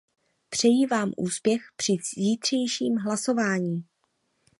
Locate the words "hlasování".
2.97-3.83